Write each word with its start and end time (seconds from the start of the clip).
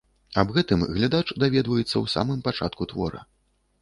Аб 0.43 0.53
гэтым 0.55 0.85
глядач 0.95 1.33
даведваецца 1.43 1.85
ў 1.85 2.05
самым 2.15 2.39
пачатку 2.49 2.89
твора. 2.95 3.21